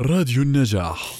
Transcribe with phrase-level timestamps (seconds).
[0.00, 1.14] راديو النجاح.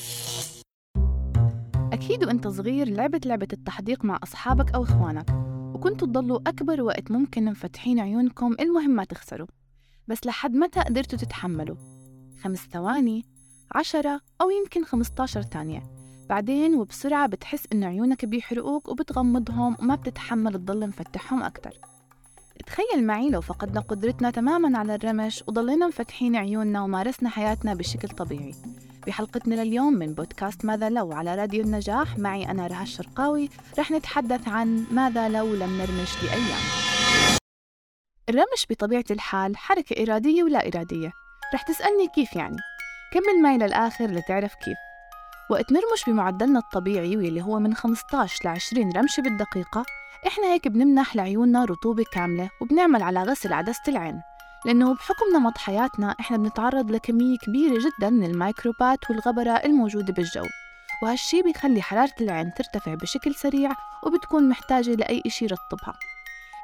[1.92, 5.30] أكيد وأنت صغير لعبت لعبة التحديق مع أصحابك أو إخوانك
[5.74, 9.46] وكنتوا تضلوا أكبر وقت ممكن مفتحين عيونكم المهم ما تخسروا.
[10.08, 11.76] بس لحد متى قدرتوا تتحملوا؟
[12.42, 13.24] خمس ثواني
[13.74, 15.82] عشرة أو يمكن خمستاشر ثانية.
[16.28, 21.93] بعدين وبسرعة بتحس إنه عيونك بيحرقوك وبتغمضهم وما بتتحمل تضل مفتحهم أكتر.
[22.66, 28.54] تخيل معي لو فقدنا قدرتنا تماما على الرمش وضلينا مفتحين عيوننا ومارسنا حياتنا بشكل طبيعي.
[29.06, 33.50] بحلقتنا لليوم من بودكاست ماذا لو على راديو النجاح معي أنا رها الشرقاوي.
[33.78, 36.60] رح نتحدث عن ماذا لو لم نرمش لأيام.
[38.28, 41.12] الرمش بطبيعة الحال حركة إرادية ولا إرادية.
[41.54, 42.56] رح تسألني كيف يعني؟
[43.12, 44.76] كمل معي للآخر لتعرف كيف؟
[45.50, 49.84] وقت نرمش بمعدلنا الطبيعي واللي هو من 15 ل 20 رمشة بالدقيقة
[50.26, 54.20] إحنا هيك بنمنح لعيوننا رطوبة كاملة وبنعمل على غسل عدسة العين
[54.66, 60.44] لأنه بحكم نمط حياتنا إحنا بنتعرض لكمية كبيرة جدا من الميكروبات والغبرة الموجودة بالجو
[61.02, 63.70] وهالشي بيخلي حرارة العين ترتفع بشكل سريع
[64.06, 65.94] وبتكون محتاجة لأي إشي يرطبها.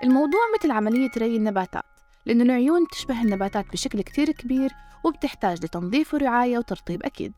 [0.05, 1.85] الموضوع مثل عملية ري النباتات
[2.27, 4.71] لأنه العيون تشبه النباتات بشكل كتير كبير
[5.05, 7.33] وبتحتاج لتنظيف ورعاية وترطيب أكيد.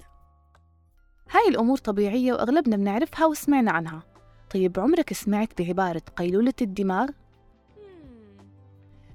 [1.31, 4.12] هاي الأمور طبيعية وأغلبنا بنعرفها وسمعنا عنها.
[4.55, 7.09] طيب عمرك سمعت بعبارة قيلولة الدماغ؟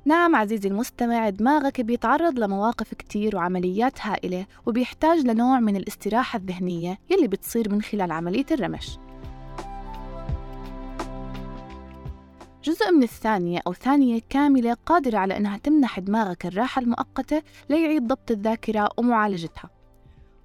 [0.05, 7.27] نعم عزيزي المستمع دماغك بيتعرض لمواقف كتير وعمليات هائلة وبيحتاج لنوع من الاستراحة الذهنية يلي
[7.27, 8.97] بتصير من خلال عملية الرمش
[12.63, 18.31] جزء من الثانية أو ثانية كاملة قادرة على أنها تمنح دماغك الراحة المؤقتة ليعيد ضبط
[18.31, 19.69] الذاكرة ومعالجتها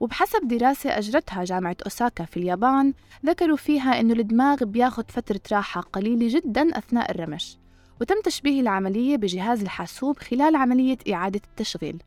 [0.02, 2.94] وبحسب دراسة أجرتها جامعة أوساكا في اليابان
[3.26, 7.58] ذكروا فيها أنه الدماغ بياخد فترة راحة قليلة جدا أثناء الرمش
[8.00, 12.02] وتم تشبيه العملية بجهاز الحاسوب خلال عملية إعادة التشغيل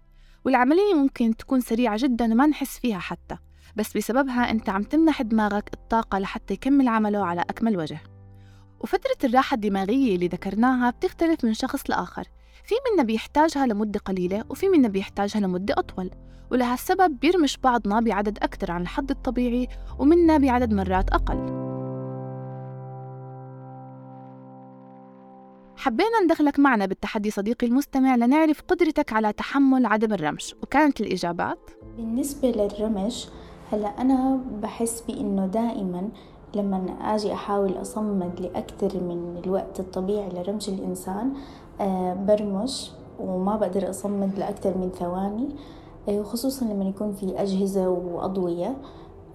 [0.46, 3.38] والعملية ممكن تكون سريعة جدا وما نحس فيها حتى
[3.76, 8.00] بس بسببها أنت عم تمنح دماغك الطاقة لحتى يكمل عمله على أكمل وجه.
[8.80, 12.28] وفترة الراحة الدماغية اللي ذكرناها بتختلف من شخص لآخر
[12.66, 16.12] في منا بيحتاجها لمدة قليلة وفي منا بيحتاجها لمدة أطول.
[16.52, 19.68] ولهالسبب بيرمش بعضنا بعدد أكثر عن الحد الطبيعي
[20.00, 21.66] ومنا بعدد مرات أقل.
[25.78, 31.60] حبينا ندخلك معنا بالتحدي صديقي المستمع لنعرف قدرتك على تحمل عدم الرمش وكانت الإجابات؟
[31.98, 33.28] بالنسبة للرمش
[33.72, 36.10] هلأ أنا بحس بإنه دائما
[36.56, 41.34] لما أجي أحاول أصمد لأكثر من الوقت الطبيعي لرمش الإنسان
[41.82, 45.50] أه برمش وما بقدر أصمد لأكثر من ثواني.
[46.08, 48.78] وخصوصا لما يكون في أجهزة وأضوية.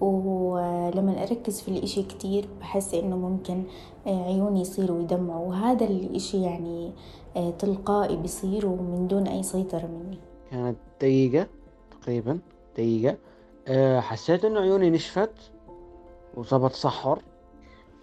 [0.01, 3.63] ولما أركز في الإشي كتير بحس إنه ممكن
[4.07, 5.47] عيوني يصيروا يدمعوا.
[5.47, 6.91] وهذا الإشي يعني
[7.59, 10.17] تلقائي بيصير ومن دون أي سيطرة مني.
[10.51, 11.47] كانت دقيقة
[12.01, 12.39] تقريبا
[12.77, 13.17] دقيقة.
[13.99, 15.51] حسيت إنه عيوني نشفت
[16.37, 17.21] وصابت صحر.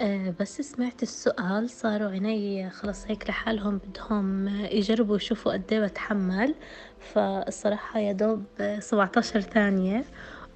[0.01, 6.55] أه بس سمعت السؤال صاروا عيني خلص هيك لحالهم بدهم يجربوا يشوفوا قد إيه بتحمل.
[6.99, 8.45] فالصراحة يا دوب
[8.79, 10.05] سبعتاشر ثانية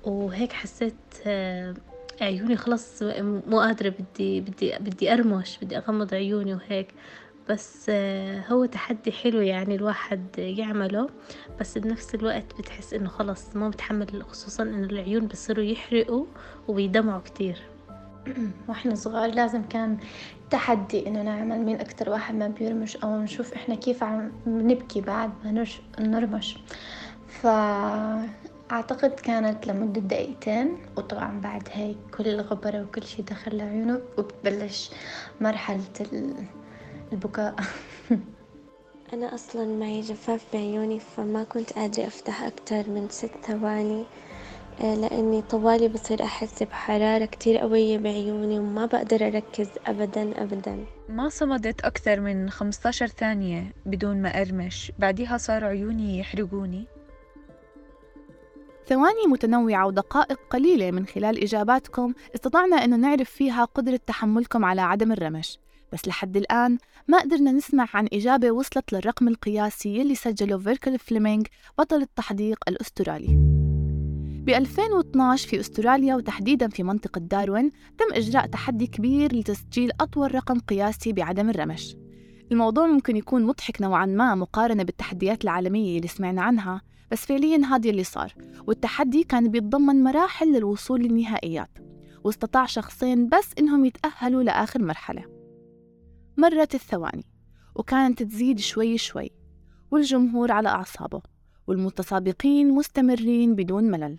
[0.05, 0.95] وهيك حسيت
[1.27, 1.75] أه
[2.21, 6.95] عيوني خلص مو قادرة بدي بدي بدي أرمش بدي أغمض عيوني وهيك.
[7.49, 11.09] بس أه هو تحدي حلو يعني الواحد يعمله.
[11.61, 16.27] بس بنفس الوقت بتحس إنه خلص ما بتحمل خصوصا إنه العيون بصيروا يحرقوا
[16.69, 17.72] وبيدمعوا كتير.
[18.69, 19.99] وإحنا صغار لازم كان
[20.51, 25.31] تحدي إنه نعمل مين أكتر واحد ما بيرمش أو نشوف إحنا كيف عم نبكي بعد
[25.45, 25.65] ما
[25.99, 26.59] نرمش.
[27.29, 34.91] فأعتقد كانت لمدة دقيقتين وطبعا بعد هيك كل الغبرة وكل شي دخل لعيونه وبتبلش
[35.41, 35.85] مرحلة
[37.13, 37.55] البكاء.
[39.13, 44.05] أنا أصلا معي جفاف بعيوني فما كنت قادرة أفتح أكتر من ست ثواني.
[44.81, 50.85] لأني طوالي بصير أحس بحرارة كتير قوية بعيوني وما بقدر أركز أبدا أبدا.
[51.09, 54.93] ما صمدت أكثر من 15 ثانية بدون ما أرمش.
[54.99, 56.87] بعدها صار عيوني يحرقوني.
[58.87, 62.15] ثواني متنوعة ودقائق قليلة من خلال إجاباتكم.
[62.35, 65.59] استطعنا أنه نعرف فيها قدرة تحملكم على عدم الرمش.
[65.93, 71.43] بس لحد الآن ما قدرنا نسمع عن إجابة وصلت للرقم القياسي يلي سجله فيركل فليمينغ
[71.79, 73.52] بطل التحديق الأسترالي.
[74.43, 80.59] ب 2012 في أستراليا وتحديدا في منطقة داروين تم إجراء تحدي كبير لتسجيل أطول رقم
[80.59, 81.97] قياسي بعدم الرمش.
[82.53, 87.91] الموضوع ممكن يكون مضحك نوعا ما مقارنة بالتحديات العالمية اللي سمعنا عنها بس فعليا هذا
[87.91, 88.35] اللي صار
[88.67, 91.79] والتحدي كان بيتضمن مراحل للوصول للنهائيات.
[92.25, 95.25] واستطاع شخصين بس إنهم يتأهلوا لآخر مرحلة.
[96.37, 97.27] مرت الثواني
[97.75, 99.31] وكانت تزيد شوي شوي
[99.91, 101.23] والجمهور على أعصابه
[101.67, 104.19] والمتسابقين مستمرين بدون ملل.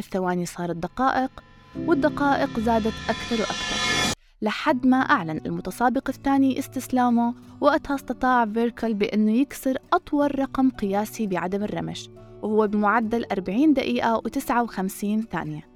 [0.00, 1.30] الثواني صارت دقائق
[1.76, 4.16] والدقائق زادت أكثر وأكثر.
[4.42, 11.62] لحد ما أعلن المتسابق الثاني استسلامه وقتها استطاع فيركل بأنه يكسر أطول رقم قياسي بعدم
[11.62, 12.08] الرمش
[12.42, 15.68] وهو بمعدل 40 دقيقة و59 ثانية.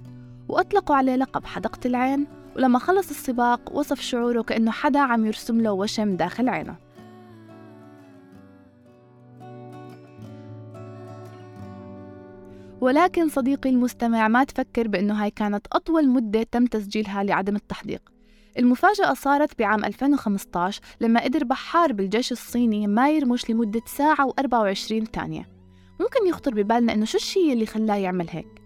[0.49, 5.71] وأطلقوا عليه لقب حدقة العين ولما خلص السباق وصف شعوره كأنه حدا عم يرسم له
[5.71, 6.84] وشم داخل عينه.
[12.81, 18.01] ولكن صديقي المستمع ما تفكر بأنه هاي كانت أطول مدة تم تسجيلها لعدم التحديق.
[18.57, 25.49] المفاجأة صارت بعام 2015 لما قدر بحار بالجيش الصيني ما يرمش لمدة ساعة و24 ثانية.
[25.99, 28.61] ممكن يخطر ببالنا إنه شو الشيء اللي خلاه يعمل هيك؟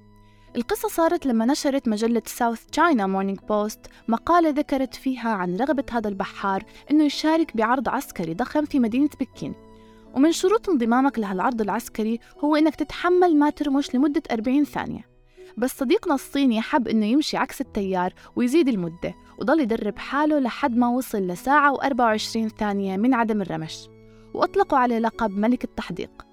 [0.56, 6.10] القصة صارت لما نشرت مجلة ساوث تشاينا مورنينج بوست مقالة ذكرت فيها عن رغبة هذا
[6.10, 9.69] البحار إنه يشارك بعرض عسكري ضخم في مدينة بكين.
[10.16, 15.10] ومن شروط انضمامك لهالعرض العسكري هو إنك تتحمل ما ترمش لمدة 40 ثانية.
[15.58, 20.88] بس صديقنا الصيني حب إنه يمشي عكس التيار ويزيد المدة وضل يدرب حاله لحد ما
[20.88, 23.90] وصل لساعة و24 ثانية من عدم الرمش.
[24.34, 26.26] وأطلقوا عليه لقب ملك التحديق.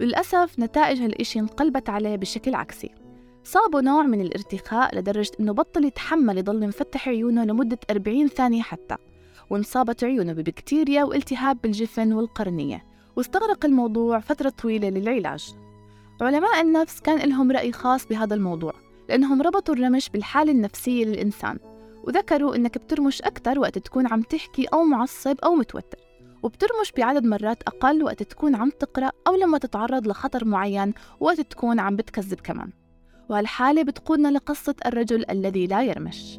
[0.00, 2.90] وللأسف نتائج هالإشي انقلبت عليه بشكل عكسي.
[3.44, 8.96] صابه نوع من الارتخاء لدرجة إنه بطل يتحمل يضل مفتح عيونه لمدة 40 ثانية حتى.
[9.50, 12.95] وانصابت عيونه ببكتيريا والتهاب بالجفن والقرنية.
[13.16, 15.54] واستغرق الموضوع فترة طويلة للعلاج.
[16.20, 18.72] علماء النفس كان لهم رأي خاص بهذا الموضوع
[19.08, 21.58] لأنهم ربطوا الرمش بالحالة النفسية للإنسان
[22.04, 25.98] وذكروا إنك بترمش أكثر وقت تكون عم تحكي أو معصب أو متوتر
[26.42, 31.80] وبترمش بعدد مرات أقل وقت تكون عم تقرأ أو لما تتعرض لخطر معين وقت تكون
[31.80, 32.70] عم بتكذب كمان.
[33.28, 36.38] وهالحالة بتقودنا لقصة الرجل الذي لا يرمش.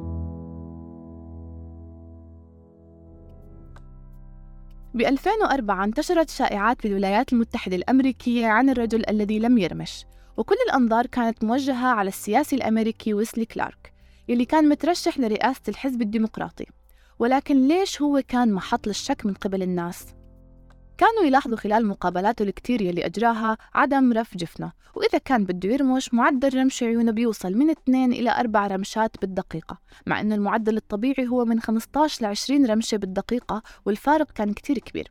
[4.93, 10.05] ب 2004 انتشرت شائعات في الولايات المتحدة الأمريكية عن الرجل الذي لم يرمش
[10.37, 13.93] وكل الأنظار كانت موجهة على السياسي الأمريكي ويسلي كلارك
[14.27, 16.65] يلي كان مترشح لرئاسة الحزب الديمقراطي
[17.19, 20.05] ولكن ليش هو كان محط للشك من قبل الناس؟
[20.97, 26.57] كانوا يلاحظوا خلال مقابلاته الكتير يلي أجراها عدم رف جفنه وإذا كان بده يرمش معدل
[26.57, 31.59] رمش عيونه بيوصل من 2 إلى 4 رمشات بالدقيقة مع أن المعدل الطبيعي هو من
[31.59, 35.09] 15 ل 20 رمشة بالدقيقة والفارق كان كتير كبير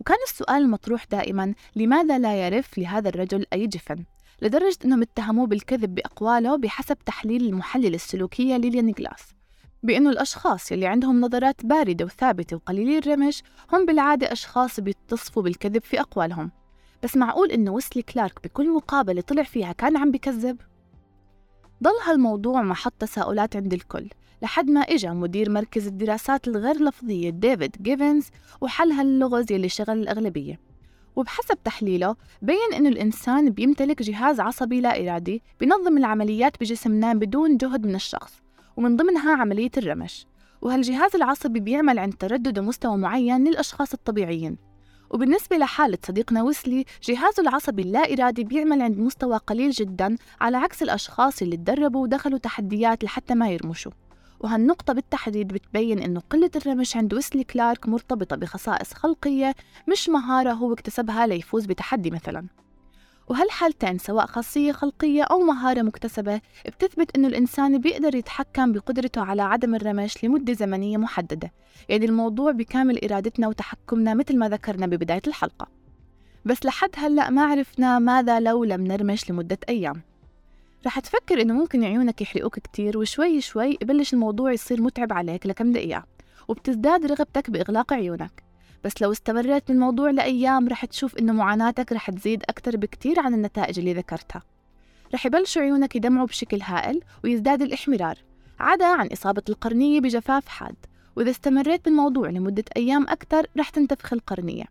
[0.00, 4.04] وكان السؤال المطروح دائما لماذا لا يرف لهذا الرجل أي جفن؟
[4.42, 9.34] لدرجة أنهم اتهموه بالكذب بأقواله بحسب تحليل المحلل السلوكية ليليان جلاس
[9.82, 13.42] بأنه الأشخاص يلي عندهم نظرات باردة وثابتة وقليلي الرمش
[13.72, 16.50] هم بالعادة أشخاص بيتصفوا بالكذب في أقوالهم.
[17.02, 20.56] بس معقول إنه ويسلي كلارك بكل مقابلة طلع فيها كان عم بكذب؟
[21.82, 24.08] ضل هالموضوع محط تساؤلات عند الكل
[24.42, 28.28] لحد ما إجا مدير مركز الدراسات الغير لفظية ديفيد جيفنز
[28.60, 30.60] وحل هاللغز يلي شغل الأغلبية.
[31.16, 37.86] وبحسب تحليله بين إنه الإنسان بيمتلك جهاز عصبي لا إرادي بينظم العمليات بجسمنا بدون جهد
[37.86, 38.42] من الشخص.
[38.76, 40.26] ومن ضمنها عملية الرمش.
[40.62, 44.56] وهالجهاز العصبي بيعمل عند تردد مستوى معين للأشخاص الطبيعيين؟
[45.10, 50.82] وبالنسبة لحالة صديقنا ويسلي جهازه العصبي اللا إرادي بيعمل عند مستوى قليل جدا على عكس
[50.82, 53.92] الأشخاص اللي تدربوا ودخلوا تحديات لحتى ما يرمشوا.
[54.40, 59.54] وهالنقطة بالتحديد بتبين إنه قلة الرمش عند ويسلي كلارك مرتبطة بخصائص خلقية
[59.88, 62.46] مش مهارة هو اكتسبها ليفوز بتحدي مثلاً.
[63.30, 69.74] وهالحالتين سواء خاصية خلقية أو مهارة مكتسبة بتثبت إنه الإنسان بيقدر يتحكم بقدرته على عدم
[69.74, 71.52] الرمش لمدة زمنية محددة؟
[71.88, 75.68] يعني الموضوع بكامل إرادتنا وتحكمنا مثل ما ذكرنا ببداية الحلقة.
[76.44, 80.02] بس لحد هلأ ما عرفنا ماذا لو لم نرمش لمدة أيام.
[80.86, 85.72] رح تفكر إنه ممكن عيونك يحرقوك كتير وشوي شوي يبلش الموضوع يصير متعب عليك لكم
[85.72, 86.04] دقيقة
[86.48, 88.49] وبتزداد رغبتك بإغلاق عيونك.
[88.84, 93.78] بس لو استمريت بالموضوع لأيام رح تشوف إنه معاناتك رح تزيد أكتر بكتير عن النتائج
[93.78, 94.42] اللي ذكرتها.
[95.14, 98.18] رح يبلشوا عيونك يدمعوا بشكل هائل ويزداد الإحمرار
[98.60, 100.76] عدا عن إصابة القرنية بجفاف حاد.
[101.16, 104.64] وإذا استمريت بالموضوع لمدة أيام أكتر رح تنتفخ القرنية.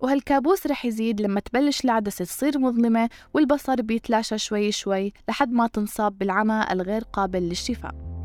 [0.00, 6.18] وهالكابوس رح يزيد لما تبلش العدسة تصير مظلمة والبصر بيتلاشى شوي شوي لحد ما تنصاب
[6.18, 8.15] بالعمى الغير قابل للشفاء.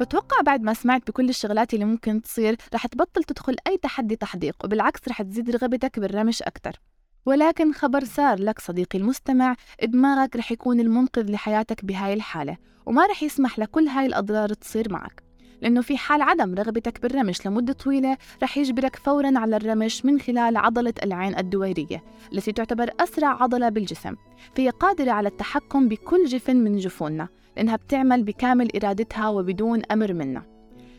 [0.00, 4.56] بتوقع بعد ما سمعت بكل الشغلات اللي ممكن تصير رح تبطل تدخل أي تحدي تحديق
[4.64, 6.80] وبالعكس رح تزيد رغبتك بالرمش أكتر.
[7.26, 13.22] ولكن خبر سار لك صديقي المستمع دماغك رح يكون المنقذ لحياتك بهاي الحالة وما رح
[13.22, 15.29] يسمح لكل هاي الأضرار تصير معك.
[15.62, 20.56] لأنه في حال عدم رغبتك بالرمش لمدة طويلة رح يجبرك فورا على الرمش من خلال
[20.56, 24.14] عضلة العين الدويرية التي تعتبر أسرع عضلة بالجسم.
[24.56, 30.42] فهي قادرة على التحكم بكل جفن من جفوننا لأنها بتعمل بكامل إرادتها وبدون أمر منا.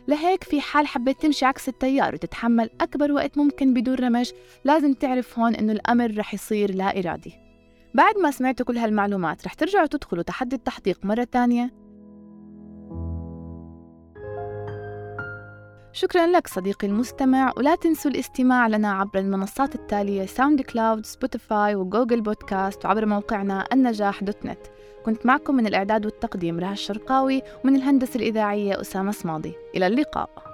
[0.08, 4.32] لهيك في حال حبيت تمشي عكس التيار وتتحمل أكبر وقت ممكن بدون رمش
[4.64, 7.32] لازم تعرف هون إنه الأمر رح يصير لا إرادي.
[7.94, 11.81] بعد ما سمعتوا كل هالمعلومات رح ترجعوا تدخلوا تحدي التحديق مرة تانية؟
[15.94, 22.20] شكرا لك صديقي المستمع ولا تنسوا الاستماع لنا عبر المنصات التالية ساوند كلاود سبوتيفاي وجوجل
[22.20, 24.58] بودكاست وعبر موقعنا النجاح dot net.
[25.04, 30.51] كنت معكم من الإعداد والتقديم رها الشرقاوي ومن الهندسة الإذاعية أسامة صماضي إلى اللقاء.